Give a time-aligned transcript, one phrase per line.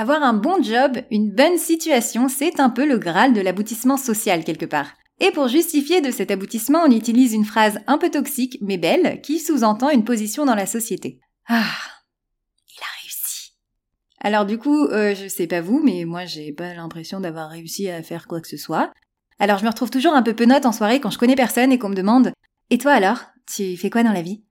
[0.00, 4.44] Avoir un bon job, une bonne situation, c'est un peu le graal de l'aboutissement social
[4.44, 4.94] quelque part.
[5.20, 9.20] Et pour justifier de cet aboutissement, on utilise une phrase un peu toxique mais belle
[9.20, 11.20] qui sous-entend une position dans la société.
[11.48, 11.66] Ah,
[12.70, 13.52] il a réussi.
[14.22, 17.90] Alors du coup, euh, je sais pas vous, mais moi j'ai pas l'impression d'avoir réussi
[17.90, 18.90] à faire quoi que ce soit.
[19.38, 21.78] Alors je me retrouve toujours un peu penote en soirée quand je connais personne et
[21.78, 22.32] qu'on me demande
[22.70, 23.24] Et toi alors?
[23.54, 24.44] Tu fais quoi dans la vie?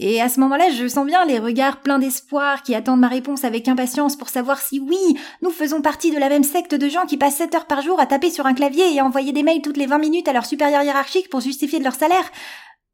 [0.00, 3.44] Et à ce moment-là, je sens bien les regards pleins d'espoir qui attendent ma réponse
[3.44, 7.06] avec impatience pour savoir si oui, nous faisons partie de la même secte de gens
[7.06, 9.44] qui passent 7 heures par jour à taper sur un clavier et à envoyer des
[9.44, 12.28] mails toutes les 20 minutes à leur supérieur hiérarchique pour justifier de leur salaire.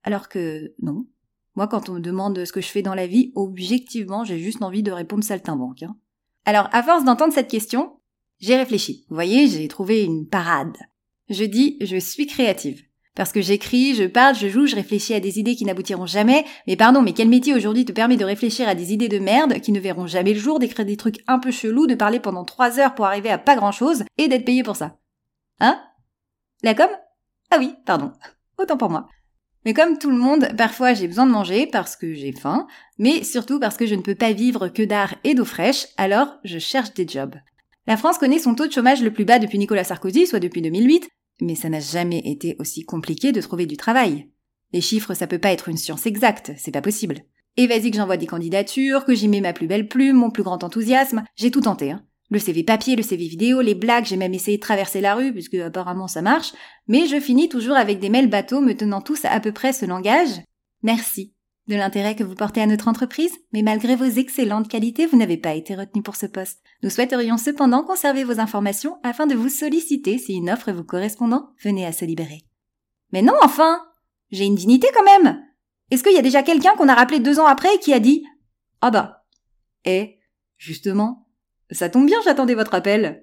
[0.03, 1.07] Alors que non.
[1.55, 4.63] Moi, quand on me demande ce que je fais dans la vie, objectivement, j'ai juste
[4.63, 5.83] envie de répondre saltimbanque.
[5.83, 5.97] Hein.
[6.45, 7.99] Alors, à force d'entendre cette question,
[8.39, 9.07] j'ai réfléchi.
[9.09, 10.77] Vous voyez, j'ai trouvé une parade.
[11.29, 12.83] Je dis, je suis créative.
[13.17, 16.45] Parce que j'écris, je parle, je joue, je réfléchis à des idées qui n'aboutiront jamais.
[16.67, 19.61] Mais pardon, mais quel métier aujourd'hui te permet de réfléchir à des idées de merde
[19.61, 22.45] qui ne verront jamais le jour, d'écrire des trucs un peu chelous, de parler pendant
[22.45, 24.97] trois heures pour arriver à pas grand chose et d'être payé pour ça?
[25.59, 25.81] Hein?
[26.63, 26.89] La com?
[27.51, 28.13] Ah oui, pardon.
[28.59, 29.09] Autant pour moi.
[29.65, 32.67] Mais comme tout le monde, parfois j'ai besoin de manger parce que j'ai faim,
[32.99, 36.39] mais surtout parce que je ne peux pas vivre que d'art et d'eau fraîche, alors
[36.45, 37.35] je cherche des jobs.
[37.87, 40.63] La France connaît son taux de chômage le plus bas depuis Nicolas Sarkozy, soit depuis
[40.63, 41.09] 2008,
[41.43, 44.29] mais ça n'a jamais été aussi compliqué de trouver du travail.
[44.73, 47.23] Les chiffres, ça peut pas être une science exacte, c'est pas possible.
[47.57, 50.43] Et vas-y que j'envoie des candidatures, que j'y mets ma plus belle plume, mon plus
[50.43, 52.05] grand enthousiasme, j'ai tout tenté, hein.
[52.33, 55.33] Le CV papier, le CV vidéo, les blagues, j'ai même essayé de traverser la rue,
[55.33, 56.53] puisque apparemment ça marche,
[56.87, 59.73] mais je finis toujours avec des mails bateaux me tenant tous à, à peu près
[59.73, 60.41] ce langage.
[60.85, 61.35] Merci
[61.71, 65.37] de l'intérêt que vous portez à notre entreprise, mais malgré vos excellentes qualités, vous n'avez
[65.39, 66.61] pas été retenu pour ce poste.
[66.83, 71.51] Nous souhaiterions cependant conserver vos informations afin de vous solliciter si une offre vous correspondant
[71.63, 72.43] venait à se libérer.
[73.13, 73.87] Mais non, enfin
[74.31, 75.43] J'ai une dignité quand même
[75.91, 78.01] Est-ce qu'il y a déjà quelqu'un qu'on a rappelé deux ans après et qui a
[78.01, 78.25] dit
[78.81, 79.25] Ah bah
[79.85, 80.19] Eh,
[80.59, 81.29] justement,
[81.71, 83.23] ça tombe bien, j'attendais votre appel.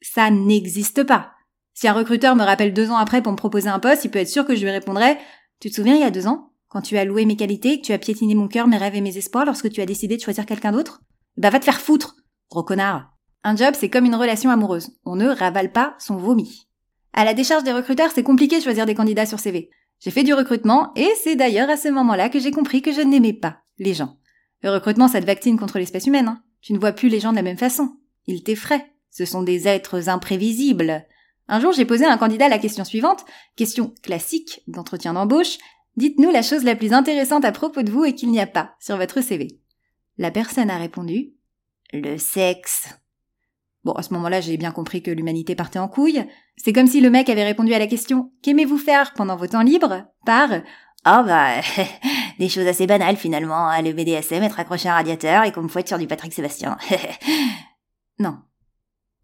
[0.00, 1.32] Ça n'existe pas.
[1.74, 4.20] Si un recruteur me rappelle deux ans après pour me proposer un poste, il peut
[4.20, 5.18] être sûr que je lui répondrai
[5.60, 7.86] Tu te souviens il y a deux ans quand tu as loué mes qualités, que
[7.86, 10.22] tu as piétiné mon cœur, mes rêves et mes espoirs lorsque tu as décidé de
[10.22, 11.02] choisir quelqu'un d'autre
[11.36, 12.16] Bah va te faire foutre,
[12.50, 13.12] gros connard.
[13.44, 14.90] Un job, c'est comme une relation amoureuse.
[15.04, 16.66] On ne ravale pas son vomi.
[17.12, 19.70] À la décharge des recruteurs, c'est compliqué de choisir des candidats sur CV.
[20.00, 23.02] J'ai fait du recrutement et c'est d'ailleurs à ce moment-là que j'ai compris que je
[23.02, 24.16] n'aimais pas les gens.
[24.64, 26.26] Le recrutement, ça te vaccine contre l'espèce humaine.
[26.26, 26.42] Hein.
[26.60, 27.98] Tu ne vois plus les gens de la même façon.
[28.26, 28.92] Ils t'effraient.
[29.10, 31.06] Ce sont des êtres imprévisibles.
[31.46, 33.24] Un jour, j'ai posé à un candidat la question suivante,
[33.54, 35.58] question classique d'entretien d'embauche.
[35.96, 38.74] Dites-nous la chose la plus intéressante à propos de vous et qu'il n'y a pas
[38.80, 39.60] sur votre CV.
[40.18, 41.34] La personne a répondu
[41.92, 42.88] Le sexe.
[43.84, 46.24] Bon, à ce moment-là, j'ai bien compris que l'humanité partait en couille.
[46.56, 49.62] C'est comme si le mec avait répondu à la question Qu'aimez-vous faire pendant vos temps
[49.62, 50.04] libres?
[50.24, 50.48] par
[51.04, 51.60] Ah oh bah,
[52.38, 55.68] des choses assez banales finalement, le BDSM, être accroché à un radiateur et qu'on me
[55.68, 56.78] fouette sur du Patrick Sébastien.
[58.18, 58.38] non.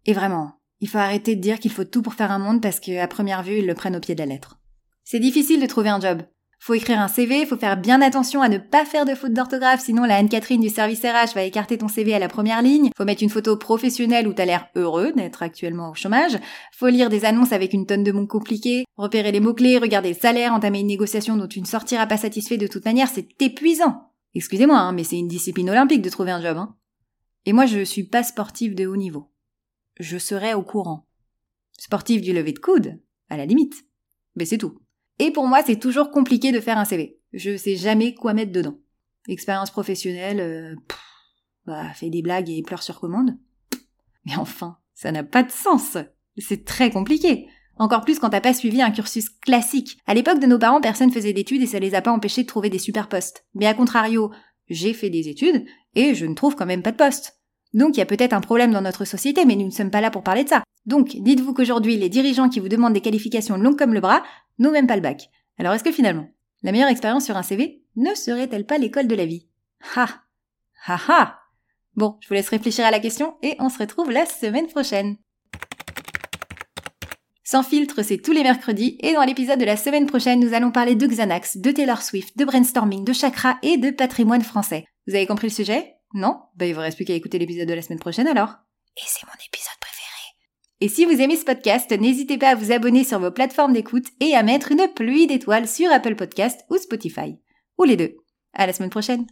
[0.05, 2.79] Et vraiment, il faut arrêter de dire qu'il faut tout pour faire un monde parce
[2.79, 4.59] qu'à première vue, ils le prennent au pied de la lettre.
[5.03, 6.21] C'est difficile de trouver un job.
[6.63, 9.83] Faut écrire un CV, faut faire bien attention à ne pas faire de faute d'orthographe,
[9.83, 12.91] sinon la Anne-Catherine du service RH va écarter ton CV à la première ligne.
[12.95, 16.37] Faut mettre une photo professionnelle où t'as l'air heureux d'être actuellement au chômage.
[16.71, 20.19] Faut lire des annonces avec une tonne de mots compliqués, repérer les mots-clés, regarder le
[20.19, 24.11] salaire, entamer une négociation dont tu ne sortiras pas satisfait de toute manière, c'est épuisant.
[24.35, 26.75] Excusez-moi, hein, mais c'est une discipline olympique de trouver un job, hein.
[27.47, 29.31] Et moi, je suis pas sportive de haut niveau.
[29.99, 31.07] Je serais au courant.
[31.79, 32.99] Sportive du lever de coude,
[33.29, 33.83] à la limite.
[34.35, 34.77] Mais c'est tout.
[35.21, 37.19] Et pour moi, c'est toujours compliqué de faire un CV.
[37.31, 38.79] Je sais jamais quoi mettre dedans.
[39.27, 40.75] Expérience professionnelle, euh,
[41.67, 43.37] bah, fait des blagues et pleure sur commande.
[44.25, 45.95] Mais enfin, ça n'a pas de sens.
[46.39, 47.45] C'est très compliqué.
[47.77, 49.99] Encore plus quand t'as pas suivi un cursus classique.
[50.07, 52.47] À l'époque de nos parents, personne faisait d'études et ça les a pas empêchés de
[52.47, 53.45] trouver des super postes.
[53.53, 54.31] Mais à contrario,
[54.69, 57.39] j'ai fait des études et je ne trouve quand même pas de poste.
[57.75, 60.01] Donc il y a peut-être un problème dans notre société, mais nous ne sommes pas
[60.01, 60.63] là pour parler de ça.
[60.85, 64.23] Donc dites-vous qu'aujourd'hui, les dirigeants qui vous demandent des qualifications longues comme le bras
[64.59, 65.29] n'ont même pas le bac.
[65.57, 66.29] Alors est-ce que finalement,
[66.63, 69.47] la meilleure expérience sur un CV ne serait-elle pas l'école de la vie?
[69.95, 70.07] Ha
[70.87, 71.37] Ha ha
[71.95, 75.17] Bon, je vous laisse réfléchir à la question et on se retrouve la semaine prochaine.
[77.43, 80.71] Sans filtre, c'est tous les mercredis et dans l'épisode de la semaine prochaine, nous allons
[80.71, 84.85] parler de Xanax, de Taylor Swift, de brainstorming, de chakra et de patrimoine français.
[85.05, 85.95] Vous avez compris le sujet?
[86.13, 86.39] Non?
[86.55, 88.55] Bah il vous reste plus qu'à écouter l'épisode de la semaine prochaine alors.
[88.95, 89.80] Et c'est mon épisode.
[90.83, 94.07] Et si vous aimez ce podcast, n'hésitez pas à vous abonner sur vos plateformes d'écoute
[94.19, 97.37] et à mettre une pluie d'étoiles sur Apple Podcast ou Spotify.
[97.77, 98.17] Ou les deux.
[98.55, 99.27] À la semaine prochaine.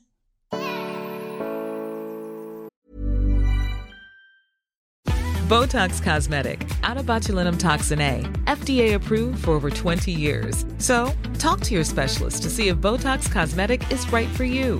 [5.47, 10.63] Botox Cosmetic, out of botulinum toxin A, FDA approved for over 20 years.
[10.77, 14.79] So, talk to your specialist to see if Botox Cosmetic is right for you.